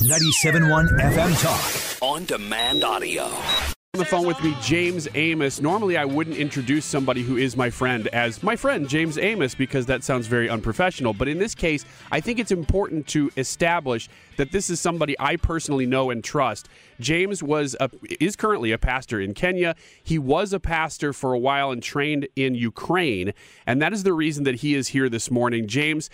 97.1 0.00 0.98
FM 0.98 1.42
Talk. 1.42 2.02
On 2.02 2.24
demand 2.24 2.84
audio. 2.84 3.24
On 3.24 3.98
the 3.98 4.06
phone 4.06 4.26
with 4.26 4.42
me, 4.42 4.56
James 4.62 5.06
Amos. 5.14 5.60
Normally, 5.60 5.98
I 5.98 6.06
wouldn't 6.06 6.38
introduce 6.38 6.86
somebody 6.86 7.22
who 7.22 7.36
is 7.36 7.54
my 7.54 7.68
friend 7.68 8.08
as 8.08 8.42
my 8.42 8.56
friend, 8.56 8.88
James 8.88 9.18
Amos, 9.18 9.54
because 9.54 9.84
that 9.86 10.02
sounds 10.02 10.26
very 10.26 10.48
unprofessional. 10.48 11.12
But 11.12 11.28
in 11.28 11.38
this 11.38 11.54
case, 11.54 11.84
I 12.10 12.20
think 12.20 12.38
it's 12.38 12.50
important 12.50 13.08
to 13.08 13.30
establish 13.36 14.08
that 14.38 14.52
this 14.52 14.70
is 14.70 14.80
somebody 14.80 15.14
I 15.20 15.36
personally 15.36 15.84
know 15.84 16.08
and 16.08 16.24
trust. 16.24 16.70
James 16.98 17.42
was 17.42 17.76
a, 17.78 17.90
is 18.20 18.36
currently 18.36 18.72
a 18.72 18.78
pastor 18.78 19.20
in 19.20 19.34
Kenya. 19.34 19.74
He 20.02 20.18
was 20.18 20.54
a 20.54 20.60
pastor 20.60 21.12
for 21.12 21.34
a 21.34 21.38
while 21.38 21.72
and 21.72 21.82
trained 21.82 22.26
in 22.36 22.54
Ukraine, 22.54 23.34
and 23.66 23.82
that 23.82 23.92
is 23.92 24.04
the 24.04 24.14
reason 24.14 24.44
that 24.44 24.56
he 24.56 24.74
is 24.74 24.88
here 24.88 25.10
this 25.10 25.30
morning. 25.30 25.68
James, 25.68 26.08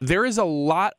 there 0.00 0.24
is 0.24 0.38
a 0.38 0.44
lot 0.44 0.94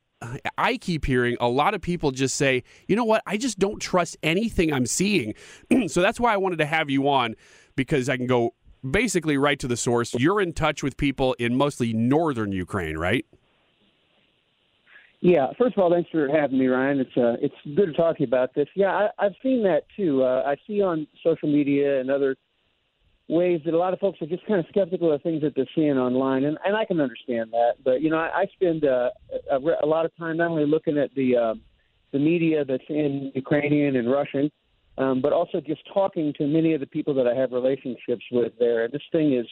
I 0.58 0.78
keep 0.78 1.06
hearing 1.06 1.38
a 1.40 1.48
lot 1.48 1.74
of 1.74 1.82
people 1.82 2.12
just 2.12 2.36
say, 2.36 2.64
you 2.88 2.96
know 2.96 3.06
what, 3.06 3.22
I 3.28 3.38
just 3.38 3.60
don't 3.60 3.80
trust 3.80 4.18
anything 4.24 4.74
I'm 4.74 4.86
seeing. 4.86 5.36
so 5.88 6.02
that's 6.02 6.20
why 6.20 6.34
I 6.34 6.38
wanted 6.38 6.58
to 6.58 6.66
have 6.66 6.90
you 6.90 7.08
on 7.08 7.36
because 7.76 8.10
I 8.10 8.18
can 8.18 8.28
go 8.28 8.54
basically 8.90 9.38
right 9.38 9.60
to 9.60 9.68
the 9.68 9.78
source. 9.78 10.14
You're 10.16 10.42
in 10.42 10.54
touch 10.54 10.82
with 10.82 10.98
people 10.98 11.34
in 11.34 11.56
mostly 11.56 11.94
northern 11.94 12.52
Ukraine, 12.52 12.98
right? 12.98 13.26
Yeah. 15.20 15.48
First 15.58 15.78
of 15.78 15.84
all, 15.84 15.92
thanks 15.92 16.10
for 16.12 16.28
having 16.28 16.60
me, 16.60 16.68
Ryan. 16.68 17.00
It's 17.00 17.18
uh, 17.18 17.38
it's 17.42 17.56
good 17.76 17.88
to 17.88 17.94
talk 17.94 18.18
to 18.18 18.22
you 18.22 18.28
about 18.28 18.54
this. 18.54 18.68
Yeah, 18.76 18.92
I, 18.92 19.26
I've 19.26 19.34
seen 19.42 19.64
that 19.64 19.84
too. 19.96 20.24
Uh, 20.24 20.44
I 20.46 20.56
see 20.68 20.82
on 20.82 21.08
social 21.24 21.52
media 21.52 22.00
and 22.00 22.12
other 22.12 22.36
ways 23.28 23.62
that 23.66 23.74
a 23.74 23.78
lot 23.78 23.94
of 23.94 24.00
folks 24.00 24.22
are 24.22 24.26
just 24.26 24.46
kind 24.46 24.60
of 24.60 24.66
skeptical 24.70 25.12
of 25.12 25.22
things 25.22 25.42
that 25.42 25.54
they're 25.56 25.68
seeing 25.76 25.98
online, 25.98 26.46
and, 26.46 26.58
and 26.64 26.76
I 26.76 26.86
can 26.86 27.02
understand 27.02 27.52
that. 27.52 27.74
But 27.84 28.02
you 28.02 28.10
know, 28.10 28.18
I, 28.18 28.42
I 28.42 28.46
spend 28.54 28.86
uh, 28.86 29.10
a, 29.52 29.58
a 29.58 29.86
lot 29.86 30.06
of 30.06 30.16
time 30.18 30.38
not 30.38 30.50
only 30.50 30.66
looking 30.66 30.98
at 30.98 31.14
the 31.16 31.38
uh, 31.38 31.54
the 32.12 32.20
media 32.20 32.66
that's 32.66 32.84
in 32.90 33.32
Ukrainian 33.36 33.96
and 33.96 34.10
Russian, 34.10 34.52
um, 34.98 35.22
but 35.22 35.34
also 35.34 35.62
just 35.62 35.82
talking 35.94 36.34
to 36.38 36.48
many 36.48 36.74
of 36.74 36.80
the 36.80 36.88
people 36.88 37.14
that 37.16 37.28
I 37.28 37.36
have 37.36 37.52
relationships 37.52 38.24
with 38.32 38.54
there. 38.60 38.86
And 38.86 38.94
this 38.94 39.02
thing 39.12 39.34
is 39.34 39.46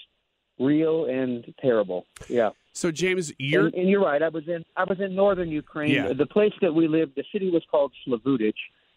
real 0.59 1.05
and 1.05 1.45
terrible. 1.61 2.05
Yeah. 2.30 2.52
So 2.73 2.92
James, 2.92 3.33
you're 3.37 3.67
and, 3.67 3.75
and 3.75 3.89
you're 3.89 4.03
right. 4.03 4.21
I 4.21 4.30
was 4.30 4.47
in 4.47 4.64
I 4.75 4.83
was 4.83 4.99
in 4.99 5.15
northern 5.15 5.49
Ukraine. 5.49 5.92
Yeah. 5.92 6.14
The 6.14 6.25
place 6.25 6.53
that 6.61 6.73
we 6.73 6.87
lived, 6.87 7.14
the 7.15 7.25
city 7.31 7.49
was 7.49 7.64
called 7.70 7.91
Slavutich 8.08 8.53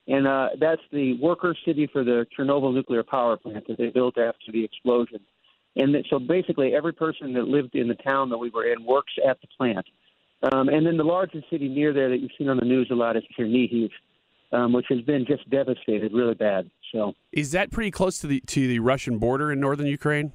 and 0.08 0.26
uh, 0.26 0.48
that's 0.58 0.80
the 0.90 1.14
worker 1.20 1.54
city 1.66 1.86
for 1.86 2.02
the 2.02 2.26
Chernobyl 2.36 2.72
nuclear 2.72 3.02
power 3.02 3.36
plant 3.36 3.68
that 3.68 3.76
they 3.76 3.90
built 3.90 4.16
after 4.16 4.50
the 4.50 4.64
explosion. 4.64 5.20
And 5.76 5.94
so 6.08 6.18
basically, 6.18 6.74
every 6.74 6.94
person 6.94 7.34
that 7.34 7.46
lived 7.46 7.74
in 7.74 7.88
the 7.88 7.94
town 7.94 8.30
that 8.30 8.38
we 8.38 8.48
were 8.48 8.64
in 8.64 8.84
works 8.84 9.12
at 9.24 9.40
the 9.42 9.46
plant. 9.56 9.86
Um, 10.42 10.68
and 10.68 10.86
then 10.86 10.96
the 10.96 11.04
largest 11.04 11.50
city 11.50 11.68
near 11.68 11.92
there 11.92 12.08
that 12.08 12.18
you've 12.18 12.30
seen 12.38 12.48
on 12.48 12.58
the 12.58 12.64
news 12.64 12.88
a 12.90 12.94
lot 12.94 13.16
is 13.16 13.24
Chernihiv, 13.38 13.90
um, 14.52 14.72
which 14.72 14.86
has 14.88 15.00
been 15.00 15.26
just 15.26 15.48
devastated 15.50 16.12
really 16.12 16.34
bad. 16.34 16.70
So 16.92 17.14
is 17.32 17.50
that 17.52 17.70
pretty 17.70 17.90
close 17.90 18.18
to 18.20 18.26
the 18.26 18.40
to 18.40 18.68
the 18.68 18.78
Russian 18.78 19.18
border 19.18 19.50
in 19.52 19.60
northern 19.60 19.86
Ukraine? 19.86 20.32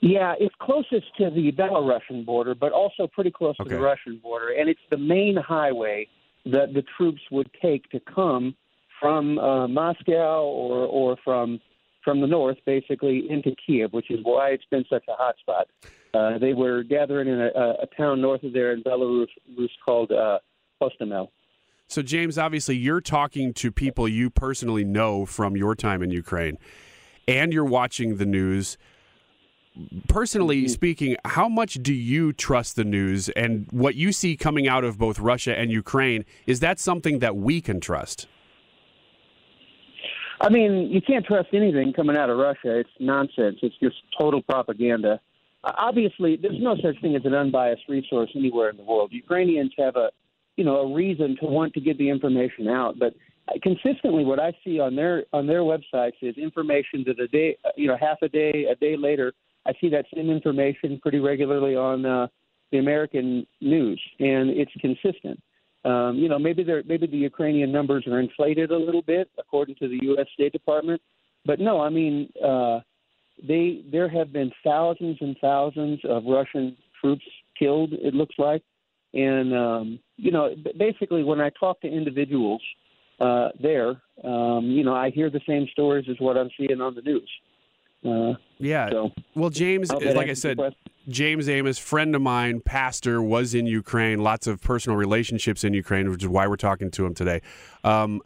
Yeah, 0.00 0.34
it's 0.38 0.54
closest 0.60 1.06
to 1.18 1.30
the 1.30 1.50
Belarusian 1.52 2.26
border, 2.26 2.54
but 2.54 2.72
also 2.72 3.06
pretty 3.06 3.30
close 3.30 3.56
Okay. 3.58 3.70
to 3.70 3.76
the 3.76 3.82
Russian 3.82 4.18
border, 4.22 4.50
and 4.50 4.68
it's 4.68 4.80
the 4.90 4.98
main 4.98 5.36
highway 5.36 6.06
that 6.44 6.74
the 6.74 6.84
troops 6.96 7.22
would 7.30 7.50
take 7.60 7.88
to 7.90 8.00
come 8.00 8.54
from 9.00 9.38
uh, 9.38 9.66
Moscow 9.66 10.44
or 10.44 10.86
or 10.86 11.16
from 11.24 11.60
from 12.04 12.20
the 12.20 12.26
north, 12.26 12.58
basically 12.66 13.26
into 13.30 13.54
Kiev, 13.66 13.94
which 13.94 14.10
is 14.10 14.20
why 14.22 14.50
it's 14.50 14.66
been 14.70 14.84
such 14.90 15.04
a 15.08 15.14
hot 15.14 15.36
spot. 15.38 15.68
Uh, 16.14 16.38
they 16.38 16.54
were 16.54 16.84
gathering 16.84 17.26
in 17.26 17.40
a, 17.40 17.48
a, 17.82 17.86
town 17.96 18.20
north 18.20 18.44
of 18.44 18.52
there 18.52 18.72
in 18.72 18.82
Belarus 18.84 19.26
Rus 19.58 19.70
called 19.84 20.12
uh, 20.12 20.38
Hostomel. 20.80 21.28
So 21.88 22.02
James, 22.02 22.38
obviously, 22.38 22.76
you're 22.76 23.00
talking 23.00 23.52
to 23.54 23.72
people 23.72 24.06
you 24.06 24.30
personally 24.30 24.84
know 24.84 25.26
from 25.26 25.56
your 25.56 25.74
time 25.74 26.02
in 26.02 26.10
Ukraine, 26.10 26.56
and 27.26 27.52
you're 27.52 27.64
watching 27.64 28.18
the 28.18 28.26
news. 28.26 28.78
Personally 30.06 30.68
speaking, 30.68 31.16
how 31.24 31.48
much 31.48 31.74
do 31.82 31.92
you 31.92 32.32
trust 32.32 32.76
the 32.76 32.84
news 32.84 33.28
and 33.30 33.66
what 33.72 33.96
you 33.96 34.12
see 34.12 34.36
coming 34.36 34.68
out 34.68 34.84
of 34.84 34.98
both 34.98 35.18
Russia 35.18 35.58
and 35.58 35.72
Ukraine? 35.72 36.24
Is 36.46 36.60
that 36.60 36.78
something 36.78 37.18
that 37.18 37.34
we 37.34 37.60
can 37.60 37.80
trust? 37.80 38.28
I 40.40 40.48
mean, 40.48 40.90
you 40.92 41.00
can't 41.00 41.26
trust 41.26 41.48
anything 41.52 41.92
coming 41.92 42.16
out 42.16 42.30
of 42.30 42.38
Russia. 42.38 42.78
It's 42.78 42.90
nonsense. 43.00 43.58
It's 43.62 43.76
just 43.82 43.96
total 44.16 44.42
propaganda. 44.42 45.20
Obviously, 45.64 46.36
there's 46.36 46.60
no 46.60 46.76
such 46.76 47.00
thing 47.00 47.16
as 47.16 47.22
an 47.24 47.34
unbiased 47.34 47.82
resource 47.88 48.30
anywhere 48.36 48.70
in 48.70 48.76
the 48.76 48.82
world. 48.82 49.10
Ukrainians 49.12 49.72
have 49.78 49.96
a, 49.96 50.10
you 50.56 50.64
know, 50.64 50.76
a 50.76 50.94
reason 50.94 51.36
to 51.40 51.46
want 51.46 51.72
to 51.74 51.80
get 51.80 51.96
the 51.98 52.08
information 52.08 52.68
out, 52.68 52.98
but 52.98 53.14
consistently, 53.62 54.24
what 54.24 54.40
I 54.40 54.52
see 54.64 54.80
on 54.80 54.96
their 54.96 55.24
on 55.32 55.46
their 55.46 55.60
websites 55.60 56.14
is 56.22 56.36
information 56.36 57.04
that 57.06 57.20
a 57.20 57.28
day, 57.28 57.56
you 57.76 57.86
know, 57.86 57.96
half 57.98 58.18
a 58.22 58.28
day, 58.28 58.66
a 58.70 58.74
day 58.74 58.96
later, 58.96 59.32
I 59.66 59.72
see 59.80 59.88
that 59.90 60.06
same 60.14 60.30
information 60.30 60.98
pretty 61.00 61.20
regularly 61.20 61.76
on 61.76 62.06
uh, 62.06 62.26
the 62.72 62.78
American 62.78 63.46
news, 63.60 64.00
and 64.18 64.50
it's 64.50 64.72
consistent. 64.80 65.40
Um, 65.84 66.16
you 66.16 66.28
know, 66.28 66.38
maybe 66.38 66.64
they're 66.64 66.82
maybe 66.86 67.06
the 67.06 67.18
Ukrainian 67.18 67.70
numbers 67.70 68.06
are 68.06 68.20
inflated 68.20 68.70
a 68.70 68.76
little 68.76 69.02
bit 69.02 69.30
according 69.38 69.76
to 69.76 69.88
the 69.88 69.98
U.S. 70.02 70.26
State 70.32 70.52
Department, 70.52 71.00
but 71.44 71.60
no, 71.60 71.80
I 71.80 71.90
mean, 71.90 72.30
uh, 72.42 72.80
they 73.42 73.82
there 73.90 74.08
have 74.08 74.32
been 74.32 74.50
thousands 74.62 75.18
and 75.20 75.36
thousands 75.40 76.00
of 76.04 76.24
Russian 76.26 76.76
troops 77.00 77.24
killed. 77.58 77.92
It 77.92 78.14
looks 78.14 78.34
like, 78.38 78.62
and 79.12 79.54
um, 79.54 79.98
you 80.16 80.30
know, 80.30 80.54
basically, 80.78 81.24
when 81.24 81.40
I 81.40 81.50
talk 81.58 81.80
to 81.82 81.88
individuals 81.88 82.62
uh, 83.20 83.48
there, 83.60 84.02
um, 84.22 84.66
you 84.66 84.84
know, 84.84 84.94
I 84.94 85.10
hear 85.10 85.30
the 85.30 85.40
same 85.46 85.66
stories 85.72 86.06
as 86.08 86.16
what 86.18 86.36
I'm 86.36 86.50
seeing 86.56 86.80
on 86.80 86.94
the 86.94 87.02
news. 87.02 87.30
Uh, 88.04 88.34
Yeah. 88.58 88.90
so 88.90 89.12
Well, 89.34 89.50
James, 89.50 89.90
like 89.90 90.28
I 90.28 90.34
said. 90.34 90.58
James 91.08 91.50
Amos, 91.50 91.78
friend 91.78 92.14
of 92.14 92.22
mine, 92.22 92.60
pastor, 92.60 93.20
was 93.20 93.54
in 93.54 93.66
Ukraine. 93.66 94.22
Lots 94.22 94.46
of 94.46 94.62
personal 94.62 94.96
relationships 94.96 95.62
in 95.62 95.74
Ukraine, 95.74 96.10
which 96.10 96.22
is 96.22 96.28
why 96.28 96.46
we're 96.46 96.56
talking 96.56 96.90
to 96.92 97.04
him 97.04 97.12
today. 97.14 97.42
Um, 97.82 98.22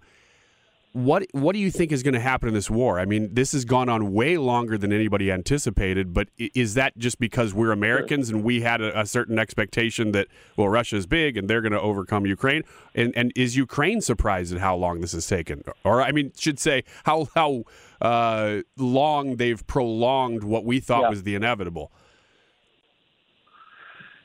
what 1.04 1.26
What 1.32 1.52
do 1.52 1.60
you 1.60 1.70
think 1.70 1.92
is 1.92 2.02
going 2.02 2.14
to 2.14 2.20
happen 2.20 2.48
in 2.48 2.54
this 2.54 2.68
war? 2.68 2.98
I 2.98 3.04
mean, 3.04 3.32
this 3.32 3.52
has 3.52 3.64
gone 3.64 3.88
on 3.88 4.12
way 4.12 4.36
longer 4.36 4.76
than 4.76 4.92
anybody 4.92 5.30
anticipated. 5.30 6.12
But 6.12 6.28
is 6.38 6.74
that 6.74 6.96
just 6.98 7.18
because 7.20 7.54
we're 7.54 7.70
Americans 7.72 8.30
and 8.30 8.42
we 8.42 8.62
had 8.62 8.80
a, 8.80 9.00
a 9.00 9.06
certain 9.06 9.38
expectation 9.38 10.12
that 10.12 10.26
well, 10.56 10.68
Russia's 10.68 11.06
big 11.06 11.36
and 11.36 11.48
they're 11.48 11.60
going 11.60 11.72
to 11.72 11.80
overcome 11.80 12.26
Ukraine? 12.26 12.62
And 12.94 13.12
and 13.16 13.32
is 13.36 13.56
Ukraine 13.56 14.00
surprised 14.00 14.52
at 14.52 14.60
how 14.60 14.74
long 14.76 15.00
this 15.00 15.12
has 15.12 15.26
taken? 15.26 15.62
Or 15.84 16.02
I 16.02 16.10
mean, 16.10 16.32
should 16.36 16.58
say 16.58 16.82
how 17.04 17.28
how 17.34 17.64
uh, 18.00 18.62
long 18.76 19.36
they've 19.36 19.64
prolonged 19.66 20.42
what 20.44 20.64
we 20.64 20.80
thought 20.80 21.02
Yeah. 21.02 21.10
was 21.10 21.22
the 21.22 21.34
inevitable. 21.34 21.92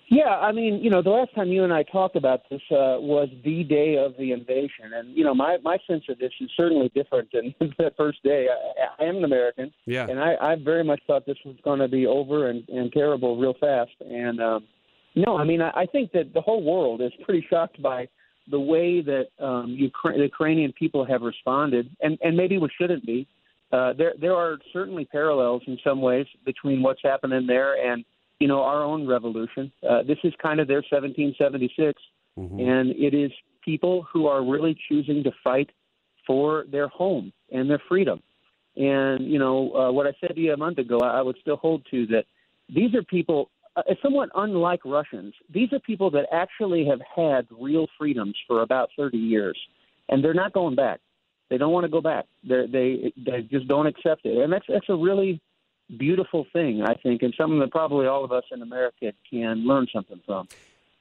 Yeah, 0.09 0.29
I 0.29 0.51
mean, 0.51 0.83
you 0.83 0.89
know, 0.89 1.01
the 1.01 1.09
last 1.09 1.33
time 1.33 1.47
you 1.50 1.63
and 1.63 1.73
I 1.73 1.83
talked 1.83 2.15
about 2.15 2.41
this 2.50 2.61
uh, 2.71 3.00
was 3.00 3.29
the 3.44 3.63
day 3.63 3.95
of 3.97 4.15
the 4.17 4.31
invasion, 4.31 4.94
and 4.95 5.15
you 5.15 5.23
know, 5.23 5.33
my 5.33 5.57
my 5.63 5.77
sense 5.88 6.03
of 6.09 6.19
this 6.19 6.31
is 6.41 6.50
certainly 6.55 6.91
different 6.94 7.29
than 7.31 7.55
the 7.77 7.91
first 7.97 8.21
day. 8.23 8.47
I, 8.50 9.03
I 9.03 9.07
am 9.07 9.17
an 9.17 9.23
American, 9.23 9.73
Yeah. 9.85 10.07
and 10.07 10.19
I, 10.19 10.35
I 10.39 10.55
very 10.55 10.83
much 10.83 11.01
thought 11.07 11.25
this 11.25 11.38
was 11.45 11.55
going 11.63 11.79
to 11.79 11.88
be 11.88 12.05
over 12.05 12.50
and, 12.50 12.67
and 12.69 12.91
terrible 12.91 13.38
real 13.38 13.55
fast. 13.59 13.91
And 14.01 14.41
um, 14.41 14.65
no, 15.15 15.38
I 15.38 15.45
mean, 15.45 15.61
I, 15.61 15.69
I 15.71 15.85
think 15.85 16.11
that 16.11 16.33
the 16.33 16.41
whole 16.41 16.63
world 16.63 17.01
is 17.01 17.11
pretty 17.23 17.45
shocked 17.49 17.81
by 17.81 18.07
the 18.51 18.59
way 18.59 19.01
that 19.01 19.27
um, 19.39 19.69
Ukraine, 19.69 20.17
the 20.17 20.25
Ukrainian 20.25 20.73
people 20.73 21.06
have 21.06 21.21
responded, 21.21 21.89
and, 22.01 22.17
and 22.21 22.35
maybe 22.35 22.57
we 22.57 22.69
shouldn't 22.79 23.06
be. 23.06 23.27
Uh, 23.71 23.94
there, 23.94 24.13
there 24.19 24.35
are 24.35 24.57
certainly 24.71 25.06
parallels 25.06 25.63
in 25.65 25.77
some 25.83 26.01
ways 26.01 26.27
between 26.45 26.83
what's 26.83 27.01
happening 27.03 27.47
there 27.47 27.73
and 27.91 28.06
you 28.44 28.50
know 28.50 28.62
our 28.62 28.84
own 28.84 29.07
revolution. 29.07 29.72
Uh, 29.90 30.04
this 30.04 30.18
is 30.25 30.34
kind 30.42 30.60
of 30.60 30.68
their 30.68 30.84
1776, 30.92 32.01
mm-hmm. 32.38 32.60
and 32.60 32.90
it 32.92 33.13
is 33.13 33.31
people 33.63 34.06
who 34.12 34.28
are 34.28 34.44
really 34.44 34.78
choosing 34.90 35.24
to 35.24 35.31
fight 35.42 35.69
for 36.28 36.66
their 36.69 36.90
home 36.90 37.31
and 37.54 37.69
their 37.69 37.81
freedom. 37.88 38.22
And 38.75 39.31
you 39.31 39.40
know 39.40 39.74
uh, 39.74 39.92
what 39.94 40.07
I 40.07 40.13
said 40.19 40.36
to 40.36 40.42
you 40.42 40.51
a 40.51 40.57
month 40.57 40.78
ago, 40.78 41.00
I, 41.00 41.19
I 41.19 41.22
would 41.22 41.38
still 41.40 41.56
hold 41.56 41.88
to 41.92 42.06
that. 42.07 42.25
These 42.68 42.94
are 42.95 43.04
people 43.04 43.50
uh, 43.78 43.84
somewhat 44.04 44.28
unlike 44.36 44.81
Russians. 44.84 45.34
These 45.50 45.72
are 45.72 45.80
people 45.80 46.12
that 46.12 46.25
actually 46.34 46.86
have 46.88 47.00
had 47.16 47.48
real 47.50 47.88
freedoms 47.98 48.36
for 48.45 48.62
about 48.62 48.90
30 48.98 49.18
years, 49.18 49.57
and 50.10 50.22
they're 50.22 50.34
not 50.34 50.51
going 50.51 50.75
back. 50.75 51.00
They 51.50 51.57
don't 51.57 51.72
want 51.72 51.86
to 51.86 51.90
go 51.98 52.01
back. 52.01 52.25
They're, 52.44 52.68
they 52.68 53.13
they 53.16 53.44
just 53.50 53.69
don't 53.69 53.88
accept 53.88 54.25
it, 54.25 54.36
and 54.38 54.51
that's 54.51 54.66
that's 54.68 54.90
a 54.90 54.98
really 54.98 55.40
beautiful 55.98 56.45
thing, 56.51 56.81
I 56.84 56.95
think, 56.95 57.22
and 57.22 57.34
something 57.38 57.60
that 57.60 57.72
probably 57.72 58.07
all 58.07 58.24
of 58.24 58.31
us 58.31 58.44
in 58.51 58.62
America 58.62 59.13
can 59.30 59.66
learn 59.66 59.88
something 59.94 60.19
from. 60.25 60.48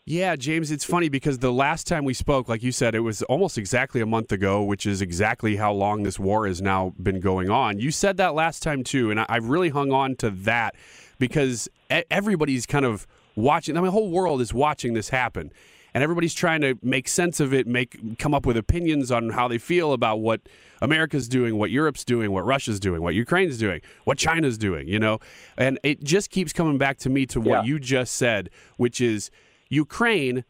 Yeah, 0.04 0.34
James, 0.34 0.72
it's 0.72 0.84
funny 0.84 1.08
because 1.08 1.38
the 1.38 1.52
last 1.52 1.86
time 1.86 2.04
we 2.04 2.12
spoke, 2.12 2.48
like 2.48 2.62
you 2.64 2.72
said, 2.72 2.96
it 2.96 3.00
was 3.00 3.22
almost 3.22 3.56
exactly 3.56 4.00
a 4.00 4.06
month 4.06 4.32
ago, 4.32 4.60
which 4.62 4.84
is 4.84 5.00
exactly 5.00 5.54
how 5.54 5.72
long 5.72 6.02
this 6.02 6.18
war 6.18 6.48
has 6.48 6.60
now 6.60 6.92
been 7.00 7.20
going 7.20 7.50
on. 7.50 7.78
You 7.78 7.92
said 7.92 8.16
that 8.16 8.34
last 8.34 8.64
time 8.64 8.82
too, 8.82 9.12
and 9.12 9.20
I 9.20 9.36
really 9.40 9.68
hung 9.68 9.92
on 9.92 10.16
to 10.16 10.30
that 10.30 10.74
because 11.20 11.68
everybody's 12.10 12.66
kind 12.66 12.84
of 12.84 13.06
watching. 13.36 13.76
I 13.76 13.80
mean, 13.80 13.86
the 13.86 13.92
whole 13.92 14.10
world 14.10 14.40
is 14.40 14.52
watching 14.52 14.94
this 14.94 15.10
happen, 15.10 15.52
and 15.94 16.02
everybody's 16.02 16.34
trying 16.34 16.60
to 16.62 16.78
make 16.82 17.08
sense 17.08 17.40
of 17.40 17.52
it, 17.52 17.66
make 17.66 18.18
come 18.18 18.34
up 18.34 18.46
with 18.46 18.56
opinions 18.56 19.10
on 19.10 19.30
how 19.30 19.48
they 19.48 19.58
feel 19.58 19.92
about 19.92 20.20
what 20.20 20.40
America's 20.80 21.28
doing, 21.28 21.58
what 21.58 21.70
Europe's 21.70 22.04
doing, 22.04 22.32
what 22.32 22.44
Russia's 22.44 22.80
doing, 22.80 23.02
what 23.02 23.14
Ukraine's 23.14 23.58
doing, 23.58 23.80
what 24.04 24.18
China's 24.18 24.56
doing. 24.58 24.88
You 24.88 24.98
know, 24.98 25.18
and 25.56 25.78
it 25.82 26.02
just 26.02 26.30
keeps 26.30 26.52
coming 26.52 26.78
back 26.78 26.98
to 26.98 27.10
me 27.10 27.26
to 27.26 27.40
what 27.40 27.64
yeah. 27.64 27.70
you 27.70 27.78
just 27.78 28.14
said, 28.14 28.50
which 28.76 29.00
is 29.00 29.30
Ukraine. 29.68 30.44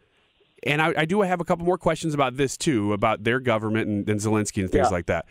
And 0.64 0.80
I, 0.80 0.94
I, 0.96 1.04
do 1.06 1.22
have 1.22 1.40
a 1.40 1.44
couple 1.44 1.66
more 1.66 1.78
questions 1.78 2.14
about 2.14 2.36
this 2.36 2.56
too, 2.56 2.92
about 2.92 3.24
their 3.24 3.40
government 3.40 3.88
and, 3.88 4.08
and 4.08 4.20
Zelensky 4.20 4.62
and 4.62 4.70
things 4.70 4.86
yeah. 4.86 4.88
like 4.88 5.06
that. 5.06 5.26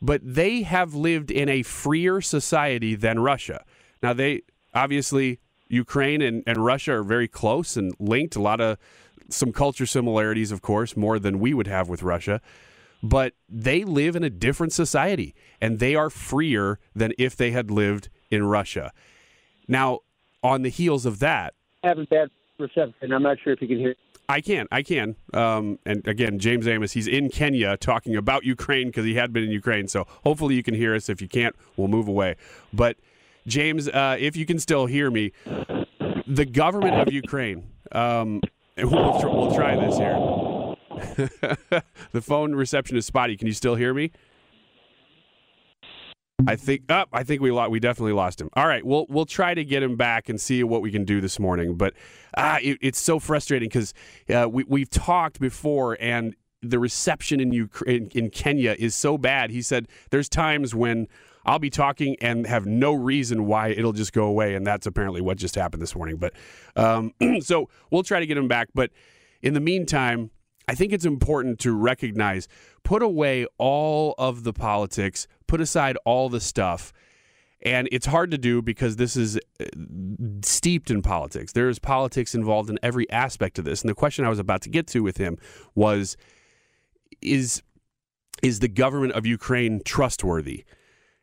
But 0.00 0.22
they 0.24 0.62
have 0.62 0.94
lived 0.94 1.30
in 1.30 1.50
a 1.50 1.62
freer 1.62 2.22
society 2.22 2.94
than 2.94 3.18
Russia. 3.18 3.62
Now 4.02 4.14
they 4.14 4.42
obviously 4.74 5.38
Ukraine 5.68 6.20
and, 6.20 6.42
and 6.46 6.64
Russia 6.64 6.94
are 6.94 7.02
very 7.02 7.28
close 7.28 7.76
and 7.76 7.94
linked. 7.98 8.36
A 8.36 8.40
lot 8.40 8.60
of 8.60 8.78
some 9.30 9.52
culture 9.52 9.86
similarities, 9.86 10.52
of 10.52 10.62
course, 10.62 10.96
more 10.96 11.18
than 11.18 11.40
we 11.40 11.54
would 11.54 11.66
have 11.66 11.88
with 11.88 12.02
Russia. 12.02 12.40
But 13.02 13.34
they 13.48 13.84
live 13.84 14.14
in 14.14 14.22
a 14.24 14.30
different 14.30 14.72
society 14.72 15.34
and 15.60 15.78
they 15.78 15.94
are 15.94 16.10
freer 16.10 16.78
than 16.94 17.12
if 17.18 17.34
they 17.36 17.50
had 17.50 17.70
lived 17.70 18.10
in 18.30 18.44
Russia. 18.44 18.92
Now, 19.66 20.00
on 20.42 20.62
the 20.62 20.68
heels 20.68 21.06
of 21.06 21.18
that, 21.20 21.54
having 21.82 22.06
bad 22.10 22.30
reception. 22.58 23.12
I'm 23.12 23.22
not 23.22 23.38
sure 23.42 23.52
if 23.52 23.62
you 23.62 23.68
can 23.68 23.78
hear. 23.78 23.94
I 24.28 24.40
can, 24.40 24.68
I 24.70 24.82
can. 24.82 25.16
Um, 25.34 25.80
and 25.84 26.06
again, 26.06 26.38
James 26.38 26.68
Amos, 26.68 26.92
he's 26.92 27.08
in 27.08 27.30
Kenya 27.30 27.76
talking 27.76 28.14
about 28.14 28.44
Ukraine 28.44 28.86
because 28.86 29.04
he 29.04 29.14
had 29.14 29.32
been 29.32 29.42
in 29.42 29.50
Ukraine. 29.50 29.88
So 29.88 30.06
hopefully 30.22 30.54
you 30.54 30.62
can 30.62 30.74
hear 30.74 30.94
us. 30.94 31.08
If 31.08 31.20
you 31.20 31.26
can't, 31.26 31.56
we'll 31.76 31.88
move 31.88 32.06
away. 32.06 32.36
But 32.72 32.96
James, 33.46 33.88
uh, 33.88 34.16
if 34.20 34.36
you 34.36 34.46
can 34.46 34.60
still 34.60 34.86
hear 34.86 35.10
me, 35.10 35.32
the 36.28 36.44
government 36.44 36.94
of 37.00 37.12
Ukraine, 37.12 37.64
um, 37.90 38.40
we'll, 38.76 39.20
tr- 39.20 39.28
we'll 39.28 39.54
try 39.54 39.76
this 39.76 39.96
here. 39.96 40.16
the 42.12 42.20
phone 42.20 42.54
reception 42.54 42.96
is 42.96 43.06
spotty. 43.06 43.36
Can 43.36 43.46
you 43.46 43.52
still 43.52 43.74
hear 43.74 43.94
me? 43.94 44.10
I 46.46 46.56
think 46.56 46.90
up. 46.90 47.08
Oh, 47.12 47.18
I 47.18 47.22
think 47.22 47.42
we 47.42 47.50
lost. 47.50 47.70
We 47.70 47.80
definitely 47.80 48.12
lost 48.12 48.40
him. 48.40 48.50
All 48.54 48.66
right, 48.66 48.84
we'll 48.84 49.06
we'll 49.08 49.26
try 49.26 49.54
to 49.54 49.64
get 49.64 49.82
him 49.82 49.96
back 49.96 50.28
and 50.28 50.40
see 50.40 50.62
what 50.64 50.82
we 50.82 50.90
can 50.90 51.04
do 51.04 51.20
this 51.20 51.38
morning. 51.38 51.76
But 51.76 51.94
ah, 52.36 52.58
it, 52.62 52.78
it's 52.80 52.98
so 52.98 53.18
frustrating 53.18 53.68
because 53.68 53.94
uh, 54.34 54.48
we 54.48 54.64
we've 54.64 54.90
talked 54.90 55.40
before, 55.40 55.96
and 56.00 56.34
the 56.62 56.78
reception 56.78 57.40
in 57.40 57.52
Ukraine 57.52 58.08
in 58.14 58.30
Kenya 58.30 58.74
is 58.78 58.94
so 58.94 59.18
bad. 59.18 59.50
He 59.50 59.62
said 59.62 59.88
there's 60.10 60.28
times 60.28 60.74
when 60.74 61.08
I'll 61.44 61.58
be 61.58 61.70
talking 61.70 62.16
and 62.20 62.46
have 62.46 62.66
no 62.66 62.92
reason 62.92 63.46
why 63.46 63.68
it'll 63.68 63.92
just 63.92 64.12
go 64.12 64.24
away. 64.24 64.54
And 64.54 64.66
that's 64.66 64.86
apparently 64.86 65.20
what 65.20 65.38
just 65.38 65.54
happened 65.54 65.82
this 65.82 65.94
morning. 65.94 66.16
But 66.16 66.34
um, 66.76 67.12
so 67.40 67.68
we'll 67.90 68.02
try 68.02 68.20
to 68.20 68.26
get 68.26 68.36
him 68.36 68.48
back. 68.48 68.68
But 68.74 68.90
in 69.42 69.54
the 69.54 69.60
meantime, 69.60 70.30
I 70.68 70.74
think 70.74 70.92
it's 70.92 71.04
important 71.04 71.58
to 71.60 71.72
recognize, 71.72 72.46
put 72.84 73.02
away 73.02 73.46
all 73.58 74.14
of 74.18 74.44
the 74.44 74.52
politics, 74.52 75.26
put 75.46 75.60
aside 75.60 75.96
all 76.04 76.28
the 76.28 76.40
stuff. 76.40 76.92
And 77.62 77.88
it's 77.92 78.06
hard 78.06 78.30
to 78.30 78.38
do 78.38 78.62
because 78.62 78.96
this 78.96 79.16
is 79.16 79.38
uh, 79.60 79.64
steeped 80.42 80.90
in 80.90 81.02
politics. 81.02 81.52
There 81.52 81.68
is 81.68 81.78
politics 81.78 82.34
involved 82.34 82.70
in 82.70 82.78
every 82.82 83.10
aspect 83.10 83.58
of 83.58 83.64
this. 83.64 83.82
And 83.82 83.90
the 83.90 83.94
question 83.94 84.24
I 84.24 84.28
was 84.28 84.38
about 84.38 84.62
to 84.62 84.70
get 84.70 84.86
to 84.88 85.00
with 85.00 85.16
him 85.16 85.36
was 85.74 86.16
is 87.20 87.62
is 88.42 88.60
the 88.60 88.68
government 88.68 89.12
of 89.12 89.26
Ukraine 89.26 89.82
trustworthy? 89.84 90.64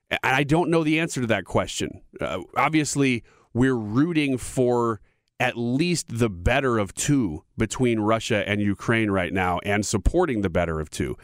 And 0.10 0.20
I 0.24 0.44
don't 0.44 0.70
know 0.70 0.84
the 0.84 1.00
answer 1.00 1.22
to 1.22 1.28
that 1.28 1.46
question. 1.46 2.02
Uh, 2.20 2.40
obviously, 2.56 3.24
we're 3.54 3.76
rooting 3.76 4.38
for 4.38 5.02
at 5.40 5.58
least 5.58 6.18
the 6.18 6.30
better 6.30 6.78
of 6.78 6.94
two 6.94 7.44
between 7.58 8.00
Russia 8.00 8.48
and 8.48 8.62
Ukraine 8.62 9.12
right 9.12 9.32
now 9.32 9.60
and 9.64 9.86
supporting 9.86 10.42
the 10.42 10.50
better 10.50 10.80
of 10.80 10.90
two. 10.90 11.16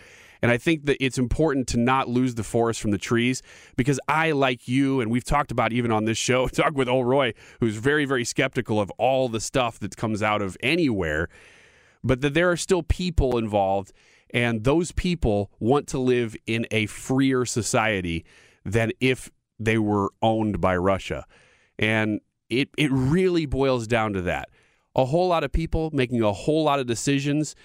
And 0.41 0.51
I 0.51 0.57
think 0.57 0.85
that 0.88 1.03
it's 1.03 1.18
important 1.18 1.68
to 1.69 1.77
not 1.77 2.09
lose 2.09 2.35
the 2.35 2.44
forest 2.44 2.81
from 2.81 2.91
the 2.91 2.97
trees 2.97 3.41
because 3.77 3.97
I, 4.09 4.31
like 4.31 4.68
you, 4.68 5.00
and 5.00 5.09
we've 5.09 5.24
talked 5.24 5.51
about 5.51 5.71
even 5.71 5.89
on 5.89 6.03
this 6.03 6.18
show, 6.18 6.47
talk 6.50 6.75
with 6.75 6.89
Roy, 6.89 7.33
who's 7.62 7.77
very, 7.77 8.03
very 8.03 8.25
skeptical 8.25 8.79
of 8.79 8.91
all 8.97 9.29
the 9.29 9.39
stuff 9.39 9.79
that 9.79 9.95
comes 9.95 10.21
out 10.21 10.41
of 10.41 10.57
anywhere, 10.62 11.29
but 12.03 12.19
that 12.19 12.33
there 12.33 12.51
are 12.51 12.57
still 12.57 12.83
people 12.83 13.38
involved, 13.38 13.94
and 14.31 14.65
those 14.65 14.91
people 14.91 15.50
want 15.62 15.88
to 15.88 15.97
live 15.97 16.36
in 16.45 16.68
a 16.71 16.88
freer 16.88 17.45
society 17.45 18.25
than 18.65 18.92
if 19.00 19.30
they 19.60 19.77
were 19.77 20.12
owned 20.21 20.60
by 20.62 20.75
Russia. 20.75 21.25
And 21.77 22.21
it, 22.50 22.69
it 22.77 22.92
really 22.92 23.45
boils 23.45 23.88
down 23.88 24.13
to 24.13 24.21
that. 24.24 24.50
A 24.95 25.06
whole 25.06 25.27
lot 25.27 25.44
of 25.44 25.51
people 25.51 25.89
making 25.92 26.21
a 26.21 26.33
whole 26.33 26.63
lot 26.63 26.80
of 26.80 26.86
decisions 26.86 27.56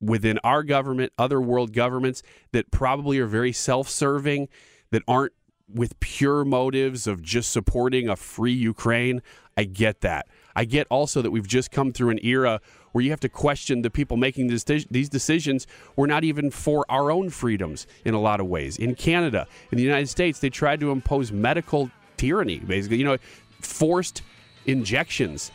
within 0.00 0.38
our 0.44 0.62
government, 0.62 1.12
other 1.16 1.40
world 1.40 1.72
governments 1.72 2.22
that 2.52 2.70
probably 2.70 3.18
are 3.18 3.26
very 3.26 3.52
self 3.52 3.88
serving, 3.88 4.48
that 4.90 5.02
aren't 5.08 5.32
with 5.68 5.98
pure 6.00 6.44
motives 6.44 7.06
of 7.06 7.22
just 7.22 7.50
supporting 7.50 8.08
a 8.08 8.16
free 8.16 8.52
Ukraine. 8.52 9.22
I 9.56 9.64
get 9.64 10.02
that. 10.02 10.28
I 10.56 10.64
get 10.64 10.86
also 10.90 11.20
that 11.22 11.30
we've 11.30 11.46
just 11.46 11.70
come 11.70 11.92
through 11.92 12.10
an 12.10 12.18
era 12.24 12.60
where 12.92 13.04
you 13.04 13.10
have 13.10 13.20
to 13.20 13.28
question 13.28 13.82
the 13.82 13.90
people 13.90 14.16
making 14.16 14.46
these 14.48 14.64
decisions 15.10 15.66
were 15.96 16.06
not 16.06 16.24
even 16.24 16.50
for 16.50 16.86
our 16.88 17.10
own 17.10 17.28
freedoms 17.28 17.86
in 18.06 18.14
a 18.14 18.20
lot 18.20 18.40
of 18.40 18.46
ways. 18.46 18.78
In 18.78 18.94
Canada, 18.94 19.46
in 19.70 19.76
the 19.76 19.84
United 19.84 20.08
States, 20.08 20.38
they 20.38 20.48
tried 20.48 20.80
to 20.80 20.90
impose 20.90 21.30
medical 21.30 21.90
tyranny, 22.16 22.58
basically, 22.58 22.96
you 22.96 23.04
know, 23.04 23.18
forced 23.60 24.22
injections. 24.64 25.52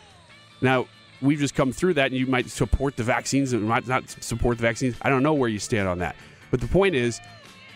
Now, 0.62 0.86
we've 1.20 1.39
just 1.39 1.55
come 1.55 1.72
through 1.72 1.96
that, 1.96 2.12
and 2.12 2.15
you 2.15 2.27
might 2.27 2.48
support 2.48 2.96
the 2.96 3.03
vaccines 3.03 3.53
and 3.53 3.63
might 3.63 3.88
not 3.88 4.08
support 4.24 4.60
the 4.60 4.62
vaccines. 4.62 4.96
I 5.01 5.10
don't 5.10 5.24
know 5.24 5.34
where 5.34 5.50
you 5.50 5.58
stand 5.58 5.88
on 5.88 5.98
that. 5.98 6.15
But 6.51 6.62
the 6.62 6.67
point 6.67 6.93
is 6.93 7.20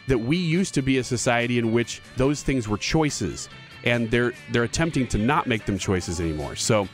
that 0.07 0.19
we 0.19 0.37
used 0.37 0.75
to 0.75 0.83
be 0.83 0.99
a 0.99 1.03
society 1.03 1.57
in 1.57 1.71
which 1.71 2.03
those 2.17 2.43
things 2.43 2.67
were 2.67 2.77
choices, 2.77 3.49
and 3.83 4.11
they're 4.11 4.33
they're 4.51 4.63
attempting 4.63 5.07
to 5.07 5.17
not 5.17 5.47
make 5.47 5.65
them 5.65 5.79
choices 5.79 6.19
anymore. 6.19 6.55
So 6.55 6.87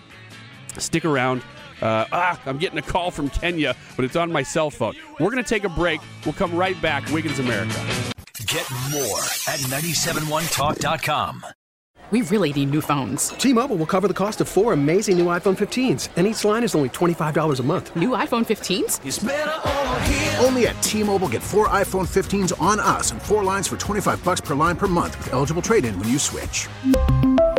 stick 0.79 1.03
around. 1.03 1.41
Uh, 1.81 2.05
ah, 2.11 2.39
I'm 2.45 2.57
getting 2.57 2.77
a 2.77 2.83
call 2.83 3.11
from 3.11 3.29
Kenya, 3.29 3.75
but 3.95 4.05
it's 4.05 4.15
on 4.15 4.31
my 4.31 4.43
cell 4.43 4.69
phone. 4.69 4.95
We're 5.19 5.31
going 5.31 5.43
to 5.43 5.49
take 5.49 5.63
a 5.63 5.69
break. 5.69 5.99
We'll 6.23 6.33
come 6.33 6.55
right 6.55 6.79
back. 6.81 7.11
Wiggins 7.11 7.39
America. 7.39 7.73
Get 8.45 8.69
more 8.91 9.19
at 9.47 9.59
971talk.com. 9.59 11.45
We 12.11 12.21
really 12.23 12.51
need 12.51 12.71
new 12.71 12.81
phones. 12.81 13.29
T 13.29 13.53
Mobile 13.53 13.77
will 13.77 13.85
cover 13.85 14.09
the 14.09 14.13
cost 14.13 14.41
of 14.41 14.49
four 14.49 14.73
amazing 14.73 15.17
new 15.17 15.27
iPhone 15.27 15.57
15s, 15.57 16.09
and 16.17 16.27
each 16.27 16.43
line 16.43 16.61
is 16.61 16.75
only 16.75 16.89
$25 16.89 17.59
a 17.59 17.63
month. 17.63 17.95
New 17.95 18.09
iPhone 18.09 18.45
15s? 18.45 18.99
Only 20.43 20.67
at 20.67 20.83
T 20.83 21.03
Mobile 21.03 21.29
get 21.29 21.41
four 21.41 21.69
iPhone 21.69 22.09
15s 22.09 22.51
on 22.61 22.81
us 22.81 23.11
and 23.11 23.21
four 23.21 23.45
lines 23.45 23.69
for 23.69 23.77
25 23.77 24.21
bucks 24.25 24.41
per 24.41 24.55
line 24.55 24.75
per 24.75 24.87
month 24.87 25.17
with 25.19 25.31
eligible 25.31 25.61
trade 25.61 25.85
in 25.85 25.97
when 25.97 26.09
you 26.09 26.19
switch. 26.19 26.67